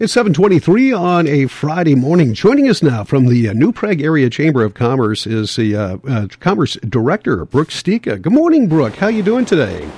It's 0.00 0.12
723 0.14 0.92
on 0.92 1.28
a 1.28 1.46
Friday 1.46 1.94
morning. 1.94 2.34
Joining 2.34 2.68
us 2.68 2.82
now 2.82 3.04
from 3.04 3.26
the 3.26 3.48
uh, 3.48 3.52
New 3.52 3.70
Prague 3.70 4.00
Area 4.00 4.28
Chamber 4.28 4.64
of 4.64 4.74
Commerce 4.74 5.24
is 5.24 5.54
the 5.54 5.76
uh, 5.76 5.98
uh, 6.08 6.26
Commerce 6.40 6.74
Director, 6.88 7.44
Brooke 7.44 7.68
Sticha. 7.68 8.20
Good 8.20 8.32
morning, 8.32 8.66
Brooke. 8.66 8.96
How 8.96 9.06
are 9.06 9.12
you 9.12 9.22
doing 9.22 9.44
today? 9.44 9.88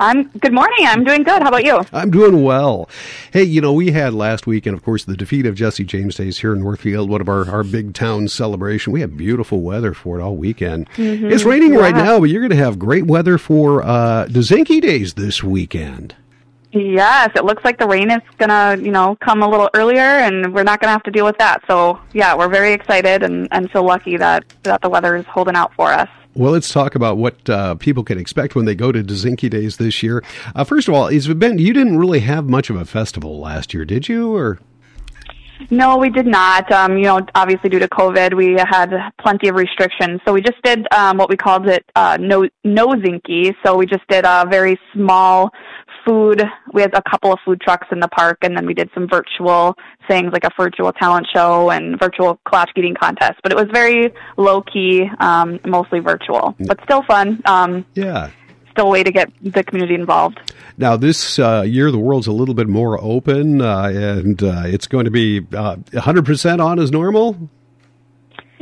I'm 0.00 0.24
good 0.24 0.52
morning. 0.52 0.78
I'm 0.80 1.04
doing 1.04 1.22
good. 1.22 1.40
How 1.40 1.50
about 1.50 1.64
you? 1.64 1.80
I'm 1.92 2.10
doing 2.10 2.42
well. 2.42 2.90
Hey, 3.32 3.44
you 3.44 3.60
know, 3.60 3.72
we 3.72 3.92
had 3.92 4.12
last 4.12 4.48
week 4.48 4.66
and 4.66 4.76
of 4.76 4.82
course, 4.82 5.04
the 5.04 5.16
defeat 5.16 5.46
of 5.46 5.54
Jesse 5.54 5.84
James 5.84 6.16
Days 6.16 6.38
here 6.38 6.52
in 6.52 6.58
Northfield, 6.58 7.08
one 7.08 7.20
of 7.20 7.28
our, 7.28 7.48
our 7.48 7.62
big 7.62 7.94
town 7.94 8.26
celebration. 8.26 8.92
We 8.92 9.02
had 9.02 9.16
beautiful 9.16 9.60
weather 9.60 9.94
for 9.94 10.18
it 10.18 10.22
all 10.22 10.34
weekend. 10.34 10.90
Mm-hmm. 10.96 11.30
It's 11.30 11.44
raining 11.44 11.74
yeah. 11.74 11.80
right 11.80 11.94
now, 11.94 12.18
but 12.18 12.24
you're 12.24 12.42
going 12.42 12.50
to 12.50 12.56
have 12.56 12.76
great 12.76 13.06
weather 13.06 13.38
for 13.38 13.84
uh, 13.84 14.26
Days 14.26 15.14
this 15.14 15.44
weekend. 15.44 16.16
Yes, 16.72 17.30
it 17.34 17.44
looks 17.44 17.64
like 17.64 17.78
the 17.78 17.86
rain 17.86 18.10
is 18.10 18.20
gonna, 18.36 18.76
you 18.80 18.90
know, 18.90 19.16
come 19.24 19.42
a 19.42 19.48
little 19.48 19.70
earlier, 19.74 20.00
and 20.00 20.52
we're 20.52 20.64
not 20.64 20.80
gonna 20.80 20.92
have 20.92 21.02
to 21.04 21.10
deal 21.10 21.24
with 21.24 21.38
that. 21.38 21.62
So, 21.66 21.98
yeah, 22.12 22.34
we're 22.36 22.48
very 22.48 22.72
excited 22.72 23.22
and 23.22 23.48
and 23.52 23.70
so 23.72 23.82
lucky 23.82 24.16
that 24.18 24.44
that 24.64 24.82
the 24.82 24.88
weather 24.88 25.16
is 25.16 25.24
holding 25.26 25.56
out 25.56 25.72
for 25.74 25.92
us. 25.92 26.08
Well, 26.34 26.52
let's 26.52 26.72
talk 26.72 26.94
about 26.94 27.16
what 27.16 27.50
uh, 27.50 27.74
people 27.76 28.04
can 28.04 28.18
expect 28.18 28.54
when 28.54 28.64
they 28.64 28.74
go 28.76 28.92
to 28.92 29.02
Dozinky 29.02 29.50
Days 29.50 29.78
this 29.78 30.02
year. 30.02 30.22
Uh, 30.54 30.62
first 30.62 30.86
of 30.86 30.94
all, 30.94 31.08
is 31.08 31.26
Ben, 31.26 31.58
you 31.58 31.72
didn't 31.72 31.98
really 31.98 32.20
have 32.20 32.48
much 32.48 32.70
of 32.70 32.76
a 32.76 32.84
festival 32.84 33.40
last 33.40 33.74
year, 33.74 33.84
did 33.84 34.08
you? 34.08 34.36
Or 34.36 34.60
no, 35.70 35.96
we 35.96 36.10
did 36.10 36.26
not. 36.26 36.70
Um, 36.72 36.96
you 36.96 37.04
know, 37.04 37.20
obviously 37.34 37.70
due 37.70 37.78
to 37.78 37.88
COVID, 37.88 38.34
we 38.34 38.56
had 38.58 38.92
plenty 39.20 39.48
of 39.48 39.56
restrictions. 39.56 40.20
So 40.26 40.32
we 40.32 40.40
just 40.40 40.60
did 40.62 40.86
um, 40.92 41.16
what 41.16 41.28
we 41.28 41.36
called 41.36 41.68
it 41.68 41.84
uh, 41.94 42.16
no 42.20 42.48
no 42.64 42.88
zinky. 42.88 43.54
So 43.64 43.76
we 43.76 43.86
just 43.86 44.06
did 44.08 44.24
a 44.24 44.44
very 44.48 44.78
small 44.94 45.50
food. 46.06 46.42
We 46.72 46.82
had 46.82 46.94
a 46.94 47.02
couple 47.10 47.32
of 47.32 47.38
food 47.44 47.60
trucks 47.60 47.86
in 47.92 48.00
the 48.00 48.08
park, 48.08 48.38
and 48.42 48.56
then 48.56 48.66
we 48.66 48.74
did 48.74 48.90
some 48.94 49.08
virtual 49.08 49.74
things 50.08 50.32
like 50.32 50.44
a 50.44 50.50
virtual 50.58 50.92
talent 50.92 51.26
show 51.34 51.70
and 51.70 51.98
virtual 52.00 52.40
kolache 52.46 52.68
eating 52.76 52.94
contest. 52.94 53.34
But 53.42 53.52
it 53.52 53.56
was 53.56 53.66
very 53.72 54.12
low 54.36 54.62
key, 54.62 55.08
um, 55.20 55.60
mostly 55.66 56.00
virtual, 56.00 56.56
but 56.66 56.78
still 56.84 57.02
fun. 57.02 57.42
Um, 57.44 57.84
yeah. 57.94 58.30
Still 58.78 58.86
a 58.86 58.90
way 58.90 59.02
to 59.02 59.10
get 59.10 59.32
the 59.42 59.64
community 59.64 59.96
involved. 59.96 60.38
Now, 60.76 60.96
this 60.96 61.40
uh, 61.40 61.62
year, 61.62 61.90
the 61.90 61.98
world's 61.98 62.28
a 62.28 62.32
little 62.32 62.54
bit 62.54 62.68
more 62.68 62.96
open, 63.02 63.60
uh, 63.60 63.90
and 63.92 64.40
uh, 64.40 64.62
it's 64.66 64.86
going 64.86 65.04
to 65.06 65.10
be 65.10 65.40
100% 65.40 66.60
uh, 66.60 66.64
on 66.64 66.78
as 66.78 66.92
normal. 66.92 67.50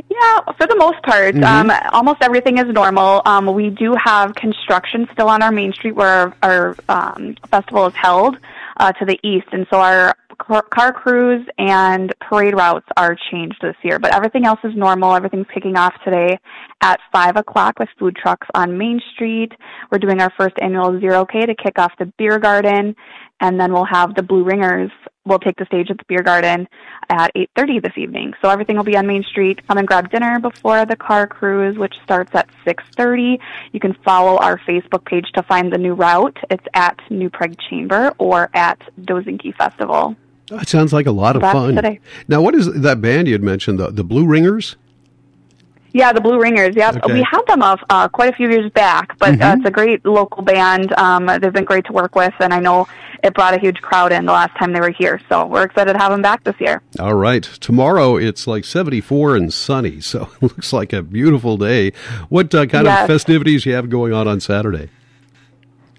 Yeah, 0.09 0.41
for 0.56 0.67
the 0.67 0.77
most 0.77 1.03
part, 1.03 1.34
mm-hmm. 1.34 1.70
um, 1.70 1.91
almost 1.92 2.22
everything 2.22 2.56
is 2.56 2.64
normal. 2.72 3.20
Um, 3.27 3.53
we 3.53 3.69
do 3.69 3.94
have 4.03 4.34
construction 4.34 5.06
still 5.12 5.28
on 5.28 5.42
our 5.42 5.53
main 5.53 5.75
street 5.75 5.97
where 5.97 6.34
our, 6.42 6.77
our 6.89 7.14
um, 7.14 7.37
festival 7.50 7.87
is 7.89 7.94
held 7.94 8.39
uh, 8.78 8.92
to 8.92 9.05
the 9.05 9.20
east, 9.22 9.48
and 9.53 9.67
so 9.69 9.78
our 9.78 10.17
car 10.47 10.93
crews 10.93 11.47
and 11.59 12.15
parade 12.21 12.55
routes 12.55 12.87
are 12.97 13.17
changed 13.31 13.59
this 13.61 13.77
year. 13.83 13.99
But 13.99 14.15
everything 14.15 14.47
else 14.47 14.61
is 14.65 14.75
normal. 14.77 15.15
Everything's 15.15 15.47
kicking 15.53 15.77
off 15.77 15.95
today 16.05 16.39
at 16.81 17.01
five 17.13 17.37
o'clock 17.37 17.79
with 17.79 17.89
food 17.99 18.17
trucks 18.17 18.47
on 18.55 18.79
Main 18.79 19.01
Street. 19.15 19.53
We're 19.91 19.99
doing 19.99 20.21
our 20.21 20.33
first 20.37 20.55
annual 20.61 20.99
Zero 21.01 21.25
K 21.25 21.47
to 21.47 21.55
kick 21.55 21.79
off 21.79 21.93
the 21.99 22.13
beer 22.19 22.39
garden, 22.39 22.95
and 23.41 23.61
then 23.61 23.73
we'll 23.73 23.85
have 23.85 24.15
the 24.15 24.23
Blue 24.23 24.45
Ringers 24.45 24.91
will 25.27 25.39
take 25.41 25.57
the 25.57 25.67
stage 25.67 25.91
at 25.91 25.99
the 25.99 26.05
beer 26.09 26.23
garden 26.23 26.69
at 27.09 27.35
8.30 27.35 27.83
this 27.83 27.93
evening. 27.97 28.33
So 28.41 28.49
everything 28.49 28.77
will 28.77 28.85
be 28.85 28.97
on 28.97 29.07
Main 29.07 29.25
Street. 29.25 29.67
Come 29.67 29.79
and 29.79 29.87
grab 29.87 30.11
dinner 30.11 30.39
before 30.39 30.87
the 30.87 30.97
car 30.97 31.27
cruise, 31.27 31.77
which 31.77 31.95
starts 32.05 32.33
at 32.35 32.49
6.30. 32.65 33.39
You 33.73 33.81
can 33.81 33.95
follow 34.05 34.37
our 34.39 34.59
Facebook 34.59 35.05
page 35.05 35.27
to 35.35 35.43
find 35.43 35.73
the 35.73 35.79
new 35.79 35.95
route. 35.95 36.37
It's 36.49 36.65
at 36.75 36.99
New 37.11 37.29
Prague 37.29 37.57
Chamber 37.69 38.13
or 38.19 38.51
at 38.55 38.81
Dozinky 39.01 39.55
Festival. 39.57 40.17
That 40.49 40.69
sounds 40.69 40.93
like 40.93 41.07
a 41.07 41.13
lot 41.13 41.37
of 41.37 41.43
fun. 41.43 41.75
Today. 41.75 42.01
Now, 42.29 42.41
what 42.41 42.55
is 42.55 42.73
that 42.73 43.01
band 43.01 43.27
you 43.27 43.35
had 43.35 43.43
mentioned, 43.43 43.79
the, 43.79 43.91
the 43.91 44.05
Blue 44.05 44.27
Ringers? 44.27 44.77
Yeah, 45.93 46.13
the 46.13 46.21
Blue 46.21 46.39
Ringers. 46.39 46.77
Yeah, 46.77 46.93
okay. 46.95 47.13
we 47.13 47.23
had 47.23 47.43
them 47.47 47.63
uh, 47.63 47.77
uh, 47.89 48.09
quite 48.09 48.33
a 48.33 48.37
few 48.37 48.51
years 48.51 48.71
back, 48.73 49.19
but 49.19 49.33
mm-hmm. 49.33 49.43
uh, 49.43 49.55
it's 49.56 49.65
a 49.65 49.71
great 49.71 50.05
local 50.05 50.43
band. 50.43 50.93
Um, 50.93 51.27
they've 51.27 51.53
been 51.53 51.65
great 51.65 51.87
to 51.87 51.93
work 51.93 52.15
with, 52.15 52.35
and 52.39 52.53
I 52.53 52.61
know 52.61 52.87
it 53.25 53.35
brought 53.35 53.55
a 53.55 53.59
huge 53.59 53.81
crowd 53.81 54.12
in 54.12 54.27
the 54.27 54.33
last 54.33 54.56
time 54.59 54.73
they 54.73 54.81
were 54.81 54.91
here. 54.91 55.21
So 55.29 55.47
we're 55.47 55.65
excited 55.65 55.95
to 55.95 55.99
have 55.99 56.12
them 56.12 56.23
back 56.23 56.45
this 56.45 56.55
year. 56.61 56.83
All 57.01 57.15
right, 57.15 57.43
tomorrow 57.43 58.17
it's 58.17 58.47
like 58.47 58.65
74 58.65 59.37
and 59.37 59.53
sunny, 59.53 60.01
so 60.03 60.29
it 60.35 60.43
looks 60.43 60.73
like 60.73 60.93
a 60.93 61.03
beautiful 61.03 61.56
day. 61.56 61.93
What 62.29 62.55
uh, 62.55 62.67
kind 62.67 62.85
yes. 62.85 63.03
of 63.03 63.06
festivities 63.06 63.65
you 63.65 63.75
have 63.75 63.89
going 63.89 64.12
on 64.12 64.29
on 64.29 64.41
Saturday? 64.41 64.91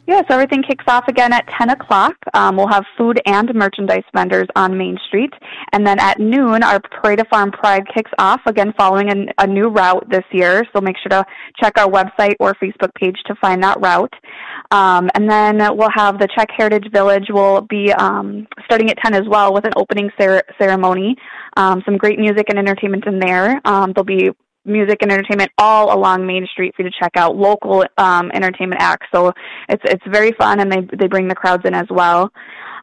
Yes, 0.07 0.23
everything 0.29 0.63
kicks 0.63 0.85
off 0.88 1.03
again 1.09 1.34
at 1.34 1.45
10 1.59 1.69
o'clock. 1.72 2.13
Um, 2.34 2.56
we'll 2.56 2.69
have 2.69 2.85
food 2.97 3.19
and 3.25 3.53
merchandise 3.53 4.06
vendors 4.16 4.47
on 4.56 4.78
Main 4.78 4.97
Street. 5.06 5.34
And 5.73 5.85
then 5.85 6.00
at 6.00 6.18
noon, 6.18 6.63
our 6.63 6.79
Parade 6.79 7.19
of 7.19 7.28
Farm 7.28 7.51
Pride 7.51 7.84
kicks 7.94 8.12
off, 8.18 8.40
again 8.45 8.73
following 8.78 9.09
an, 9.09 9.28
a 9.38 9.45
new 9.45 9.68
route 9.68 10.07
this 10.09 10.23
year. 10.31 10.63
So 10.73 10.79
make 10.79 10.95
sure 10.97 11.09
to 11.09 11.25
check 11.62 11.78
our 11.78 11.91
website 11.91 12.35
or 12.40 12.53
Facebook 12.53 12.95
page 12.95 13.18
to 13.25 13.35
find 13.41 13.62
that 13.63 13.81
route. 13.81 14.13
Um, 14.72 15.09
and 15.13 15.29
then 15.29 15.57
we'll 15.75 15.91
have 15.94 16.19
the 16.19 16.29
Czech 16.34 16.47
Heritage 16.56 16.89
Village 16.94 17.25
will 17.29 17.59
be 17.63 17.91
um, 17.91 18.47
starting 18.63 18.89
at 18.89 18.97
10 19.03 19.13
as 19.13 19.28
well 19.28 19.53
with 19.53 19.66
an 19.66 19.74
opening 19.75 20.09
cer- 20.18 20.44
ceremony. 20.57 21.18
Um, 21.57 21.81
some 21.84 21.97
great 21.97 22.18
music 22.18 22.45
and 22.47 22.57
entertainment 22.57 23.06
in 23.07 23.19
there. 23.19 23.59
Um, 23.66 23.91
there'll 23.94 24.06
be 24.06 24.29
music 24.67 25.00
and 25.01 25.11
entertainment 25.11 25.51
all 25.57 25.95
along 25.95 26.25
Main 26.28 26.45
Street 26.47 26.75
for 26.75 26.83
you 26.83 26.89
to 26.89 26.95
check 27.00 27.11
out 27.16 27.35
local 27.35 27.85
um, 27.97 28.31
entertainment 28.33 28.81
acts. 28.81 29.07
So 29.13 29.33
it's 29.69 29.83
it's 29.85 30.03
very 30.07 30.31
fun, 30.33 30.59
and 30.59 30.72
they 30.72 30.81
they 30.97 31.07
bring 31.07 31.28
the 31.28 31.35
crowds 31.35 31.63
in 31.66 31.73
as 31.73 31.88
well. 31.89 32.31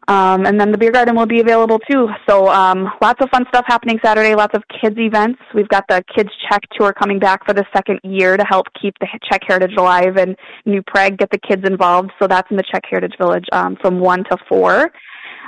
Um, 0.06 0.44
and 0.44 0.60
then 0.60 0.70
the 0.70 0.76
beer 0.76 0.90
garden 0.90 1.16
will 1.16 1.26
be 1.26 1.40
available 1.40 1.78
too. 1.78 2.08
So 2.28 2.48
um, 2.48 2.90
lots 3.00 3.22
of 3.22 3.30
fun 3.30 3.46
stuff 3.48 3.64
happening 3.66 3.98
Saturday. 4.04 4.34
Lots 4.34 4.54
of 4.54 4.62
kids 4.68 4.96
events. 4.98 5.40
We've 5.54 5.68
got 5.68 5.84
the 5.88 6.04
Kids 6.14 6.28
Czech 6.48 6.60
Tour 6.78 6.92
coming 6.92 7.18
back 7.18 7.44
for 7.46 7.54
the 7.54 7.64
second 7.74 8.00
year 8.02 8.36
to 8.36 8.44
help 8.44 8.66
keep 8.80 8.98
the 9.00 9.06
Czech 9.30 9.42
heritage 9.46 9.76
alive 9.78 10.16
and 10.16 10.36
New 10.66 10.82
Prague 10.82 11.16
get 11.16 11.30
the 11.30 11.38
kids 11.38 11.62
involved. 11.66 12.10
So 12.20 12.26
that's 12.26 12.50
in 12.50 12.56
the 12.56 12.64
Czech 12.70 12.82
Heritage 12.88 13.16
Village 13.18 13.46
um, 13.52 13.76
from 13.80 13.98
one 13.98 14.24
to 14.24 14.36
four. 14.46 14.90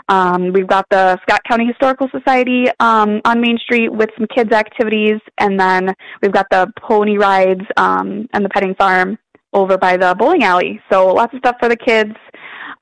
Um, 0.09 0.53
we've 0.53 0.67
got 0.67 0.87
the 0.91 1.19
Scott 1.23 1.41
County 1.49 1.67
Historical 1.67 2.09
Society 2.11 2.67
um, 2.81 3.21
on 3.25 3.41
Main 3.41 3.59
Street 3.59 3.89
with 3.89 4.11
some 4.17 4.27
kids 4.35 4.53
activities, 4.53 5.21
and 5.39 5.59
then 5.59 5.95
we've 6.23 6.33
got 6.33 6.47
the 6.51 6.73
pony 6.81 7.19
rides 7.19 7.63
um, 7.77 8.29
and 8.33 8.45
the 8.45 8.49
petting 8.49 8.75
farm 8.77 9.19
over 9.53 9.77
by 9.79 9.97
the 9.97 10.15
bowling 10.19 10.45
alley. 10.45 10.81
So 10.91 11.09
lots 11.09 11.35
of 11.35 11.39
stuff 11.39 11.57
for 11.59 11.69
the 11.69 11.77
kids. 11.77 12.13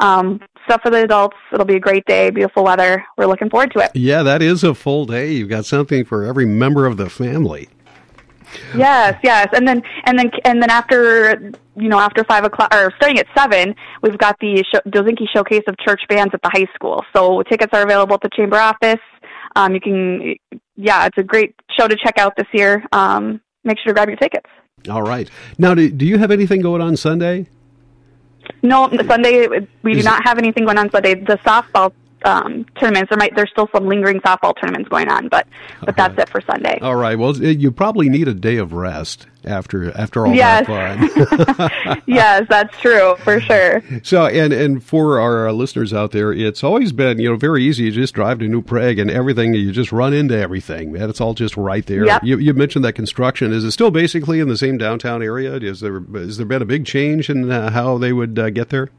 Um, 0.00 0.40
stuff 0.66 0.82
for 0.82 0.90
the 0.90 1.04
adults. 1.04 1.36
It'll 1.52 1.64
be 1.66 1.76
a 1.76 1.80
great 1.80 2.04
day, 2.06 2.30
beautiful 2.30 2.64
weather. 2.64 3.04
We're 3.16 3.26
looking 3.26 3.48
forward 3.48 3.72
to 3.72 3.80
it. 3.80 3.92
Yeah, 3.94 4.22
that 4.22 4.42
is 4.42 4.64
a 4.64 4.74
full 4.74 5.06
day. 5.06 5.32
You've 5.32 5.48
got 5.48 5.66
something 5.66 6.04
for 6.04 6.24
every 6.24 6.46
member 6.46 6.86
of 6.86 6.96
the 6.96 7.08
family. 7.08 7.68
Yes, 8.76 9.18
yes, 9.22 9.48
and 9.52 9.66
then 9.66 9.82
and 10.04 10.18
then 10.18 10.30
and 10.44 10.62
then 10.62 10.70
after 10.70 11.52
you 11.76 11.88
know 11.88 11.98
after 11.98 12.24
five 12.24 12.44
o'clock 12.44 12.72
or 12.74 12.92
starting 12.96 13.18
at 13.18 13.26
seven, 13.36 13.74
we've 14.02 14.18
got 14.18 14.36
the 14.40 14.64
show, 14.72 14.80
Dozinky 14.88 15.26
Showcase 15.32 15.62
of 15.66 15.76
Church 15.78 16.02
Bands 16.08 16.32
at 16.34 16.40
the 16.42 16.50
high 16.52 16.66
school. 16.74 17.04
So 17.14 17.42
tickets 17.42 17.72
are 17.72 17.82
available 17.82 18.14
at 18.14 18.22
the 18.22 18.30
chamber 18.34 18.56
office. 18.56 19.00
Um, 19.56 19.74
you 19.74 19.80
can, 19.80 20.34
yeah, 20.76 21.06
it's 21.06 21.18
a 21.18 21.22
great 21.22 21.54
show 21.78 21.86
to 21.86 21.96
check 21.96 22.18
out 22.18 22.34
this 22.36 22.46
year. 22.52 22.84
Um, 22.92 23.40
make 23.62 23.78
sure 23.78 23.92
to 23.92 23.94
grab 23.94 24.08
your 24.08 24.16
tickets. 24.16 24.48
All 24.90 25.02
right. 25.02 25.30
Now, 25.58 25.74
do, 25.74 25.88
do 25.90 26.04
you 26.04 26.18
have 26.18 26.30
anything 26.30 26.60
going 26.60 26.82
on 26.82 26.96
Sunday? 26.96 27.46
No, 28.62 28.90
Sunday 29.06 29.46
we 29.82 29.94
do 29.94 30.02
not 30.02 30.22
have 30.26 30.38
anything 30.38 30.64
going 30.64 30.76
on 30.76 30.90
Sunday. 30.90 31.14
The 31.14 31.38
softball 31.38 31.92
um, 32.24 32.64
tournaments. 32.80 33.10
There 33.10 33.18
might 33.18 33.34
there's 33.34 33.50
still 33.50 33.68
some 33.72 33.86
lingering 33.86 34.20
softball 34.20 34.54
tournaments 34.58 34.88
going 34.88 35.08
on, 35.08 35.28
but 35.28 35.46
but 35.84 35.96
that's 35.96 36.18
it 36.18 36.28
for 36.28 36.40
Sunday. 36.40 36.78
All 36.80 36.96
right. 36.96 37.18
Well, 37.18 37.36
you 37.36 37.70
probably 37.70 38.08
need 38.08 38.28
a 38.28 38.34
day 38.34 38.56
of 38.56 38.72
rest 38.72 39.26
after 39.44 39.96
after 39.96 40.26
all 40.26 40.34
yes. 40.34 40.66
that 40.66 41.56
fun. 41.86 42.02
yes, 42.06 42.46
that's 42.48 42.76
true 42.78 43.14
for 43.18 43.40
sure. 43.40 43.82
So, 44.02 44.26
and 44.26 44.52
and 44.52 44.82
for 44.82 45.20
our 45.20 45.52
listeners 45.52 45.92
out 45.92 46.12
there, 46.12 46.32
it's 46.32 46.64
always 46.64 46.92
been 46.92 47.18
you 47.18 47.30
know 47.30 47.36
very 47.36 47.64
easy. 47.64 47.84
You 47.84 47.92
just 47.92 48.14
drive 48.14 48.38
to 48.40 48.48
New 48.48 48.62
Prague 48.62 48.98
and 48.98 49.10
everything. 49.10 49.54
You 49.54 49.72
just 49.72 49.92
run 49.92 50.12
into 50.12 50.36
everything. 50.36 50.92
Man, 50.92 51.10
it's 51.10 51.20
all 51.20 51.34
just 51.34 51.56
right 51.56 51.84
there. 51.86 52.06
Yep. 52.06 52.24
You, 52.24 52.38
you 52.38 52.54
mentioned 52.54 52.84
that 52.84 52.94
construction. 52.94 53.52
Is 53.52 53.64
it 53.64 53.72
still 53.72 53.90
basically 53.90 54.40
in 54.40 54.48
the 54.48 54.56
same 54.56 54.78
downtown 54.78 55.22
area? 55.22 55.54
Is 55.54 55.80
there 55.80 56.00
has 56.00 56.36
there 56.38 56.46
been 56.46 56.62
a 56.62 56.66
big 56.66 56.86
change 56.86 57.28
in 57.28 57.50
uh, 57.50 57.70
how 57.70 57.98
they 57.98 58.12
would 58.12 58.38
uh, 58.38 58.50
get 58.50 58.70
there? 58.70 58.90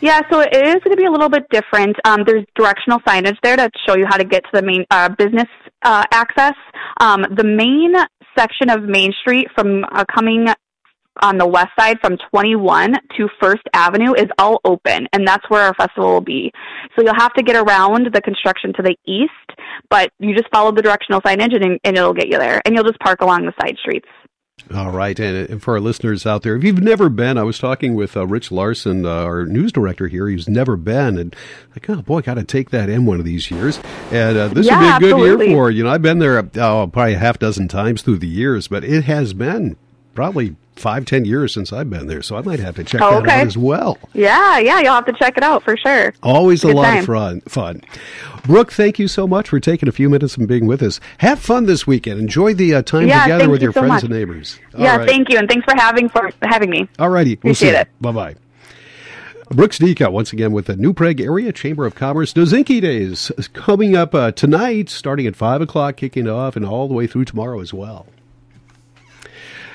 Yeah, 0.00 0.20
so 0.30 0.40
it 0.40 0.54
is 0.54 0.74
going 0.82 0.90
to 0.90 0.96
be 0.96 1.06
a 1.06 1.10
little 1.10 1.28
bit 1.28 1.44
different. 1.50 1.96
Um, 2.04 2.24
there's 2.26 2.44
directional 2.56 2.98
signage 3.00 3.36
there 3.42 3.56
to 3.56 3.70
show 3.86 3.96
you 3.96 4.06
how 4.06 4.16
to 4.16 4.24
get 4.24 4.42
to 4.44 4.50
the 4.52 4.62
main 4.62 4.84
uh, 4.90 5.08
business 5.16 5.48
uh, 5.82 6.04
access. 6.12 6.54
Um, 7.00 7.24
the 7.36 7.44
main 7.44 7.94
section 8.36 8.70
of 8.70 8.82
Main 8.82 9.12
Street 9.20 9.48
from 9.54 9.84
uh, 9.84 10.04
coming 10.12 10.48
on 11.22 11.38
the 11.38 11.46
west 11.46 11.70
side 11.78 11.98
from 12.00 12.18
21 12.30 12.94
to 13.16 13.28
First 13.40 13.62
Avenue 13.72 14.14
is 14.14 14.26
all 14.38 14.60
open, 14.64 15.06
and 15.12 15.26
that's 15.26 15.48
where 15.48 15.62
our 15.62 15.74
festival 15.74 16.12
will 16.12 16.20
be. 16.20 16.50
So 16.96 17.04
you'll 17.04 17.14
have 17.14 17.32
to 17.34 17.42
get 17.42 17.56
around 17.56 18.08
the 18.12 18.20
construction 18.20 18.72
to 18.74 18.82
the 18.82 18.96
east, 19.06 19.30
but 19.90 20.10
you 20.18 20.34
just 20.34 20.48
follow 20.52 20.72
the 20.72 20.82
directional 20.82 21.20
signage 21.20 21.54
and, 21.54 21.78
and 21.84 21.96
it'll 21.96 22.14
get 22.14 22.28
you 22.28 22.38
there, 22.38 22.60
and 22.64 22.74
you'll 22.74 22.84
just 22.84 22.98
park 22.98 23.20
along 23.20 23.46
the 23.46 23.52
side 23.60 23.76
streets. 23.78 24.08
All 24.72 24.90
right, 24.92 25.18
and, 25.20 25.50
and 25.50 25.62
for 25.62 25.74
our 25.74 25.80
listeners 25.80 26.24
out 26.24 26.42
there, 26.42 26.56
if 26.56 26.64
you've 26.64 26.82
never 26.82 27.08
been, 27.10 27.36
I 27.36 27.42
was 27.42 27.58
talking 27.58 27.94
with 27.94 28.16
uh, 28.16 28.26
Rich 28.26 28.50
Larson, 28.50 29.04
uh, 29.04 29.10
our 29.10 29.44
news 29.44 29.72
director 29.72 30.08
here. 30.08 30.26
He's 30.28 30.48
never 30.48 30.76
been, 30.76 31.18
and 31.18 31.36
like, 31.72 31.90
oh 31.90 32.00
boy, 32.00 32.22
got 32.22 32.34
to 32.34 32.44
take 32.44 32.70
that 32.70 32.88
in 32.88 33.04
one 33.04 33.18
of 33.18 33.26
these 33.26 33.50
years. 33.50 33.78
And 34.10 34.38
uh, 34.38 34.48
this 34.48 34.66
Yeah, 34.66 34.94
would 34.94 35.00
be 35.00 35.06
a 35.06 35.10
good 35.10 35.20
absolutely. 35.20 35.46
year 35.48 35.56
for 35.56 35.70
you 35.70 35.84
know. 35.84 35.90
I've 35.90 36.00
been 36.02 36.18
there 36.18 36.38
oh, 36.38 36.86
probably 36.86 37.14
a 37.14 37.18
half 37.18 37.38
dozen 37.38 37.68
times 37.68 38.00
through 38.02 38.18
the 38.18 38.26
years, 38.26 38.66
but 38.68 38.84
it 38.84 39.04
has 39.04 39.34
been 39.34 39.76
probably 40.14 40.56
five, 40.76 41.04
ten 41.04 41.24
years 41.24 41.52
since 41.54 41.72
I've 41.72 41.88
been 41.90 42.06
there, 42.06 42.22
so 42.22 42.36
I 42.36 42.42
might 42.42 42.60
have 42.60 42.76
to 42.76 42.84
check 42.84 43.00
Oh, 43.02 43.20
that 43.22 43.28
out 43.40 43.46
as 43.46 43.56
well. 43.56 43.98
Yeah, 44.12 44.58
yeah, 44.58 44.80
you'll 44.80 44.92
have 44.94 45.06
to 45.06 45.12
check 45.12 45.36
it 45.36 45.42
out 45.42 45.62
for 45.62 45.76
sure. 45.76 46.12
Always 46.22 46.64
a 46.64 46.68
lot 46.68 46.84
time. 46.84 46.98
of 46.98 47.04
fun. 47.06 47.40
Fun. 47.42 47.80
Brooke, 48.44 48.72
thank 48.72 48.98
you 48.98 49.08
so 49.08 49.26
much 49.26 49.48
for 49.48 49.58
taking 49.60 49.88
a 49.88 49.92
few 49.92 50.10
minutes 50.10 50.36
and 50.36 50.46
being 50.46 50.66
with 50.66 50.82
us. 50.82 51.00
Have 51.18 51.38
fun 51.38 51.66
this 51.66 51.86
weekend. 51.86 52.20
Enjoy 52.20 52.52
the 52.54 52.74
uh, 52.74 52.82
time 52.82 53.08
Yeah, 53.08 53.22
together 53.24 53.48
with 53.48 53.62
you 53.62 53.66
your 53.66 53.72
so 53.72 53.80
friends 53.80 53.92
much. 53.94 54.02
and 54.04 54.12
neighbors. 54.12 54.58
yeah, 54.76 54.92
All 54.92 54.98
right. 54.98 55.08
thank 55.08 55.30
you, 55.30 55.38
and 55.38 55.48
thanks 55.48 55.64
for 55.64 55.74
having 55.76 56.08
for 56.08 56.30
having 56.42 56.70
me. 56.70 56.88
All 56.98 57.08
righty. 57.08 57.38
We'll 57.42 57.54
see. 57.54 57.68
Appreciate 57.68 57.80
it. 57.82 57.88
Bye 58.02 58.12
bye. 58.12 58.34
Brooke 59.50 59.72
Sticha, 59.72 60.10
once 60.10 60.32
again 60.32 60.52
with 60.52 60.66
the 60.66 60.74
New 60.76 60.92
Prague 60.94 61.20
Area 61.20 61.52
Chamber 61.52 61.84
of 61.84 61.94
Commerce 61.94 62.32
Dozinky 62.32 62.80
Days 62.80 63.30
coming 63.52 63.94
up 63.94 64.14
uh, 64.14 64.32
tonight, 64.32 64.88
starting 64.88 65.26
at 65.26 65.36
5 65.36 65.60
o'clock, 65.60 65.96
kicking 65.96 66.26
off, 66.26 66.56
and 66.56 66.64
all 66.64 66.88
the 66.88 66.94
way 66.94 67.06
through 67.06 67.26
tomorrow 67.26 67.60
as 67.60 67.72
well. 67.72 68.06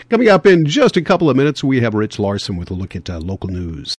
Coming 0.09 0.29
up 0.29 0.47
in 0.47 0.65
just 0.65 0.97
a 0.97 1.03
couple 1.03 1.29
of 1.29 1.37
minutes, 1.37 1.63
we 1.63 1.81
have 1.81 1.93
Rich 1.93 2.17
Larson 2.17 2.57
with 2.57 2.71
a 2.71 2.73
look 2.73 2.95
at 2.95 3.11
uh, 3.11 3.19
local 3.19 3.47
news. 3.47 3.87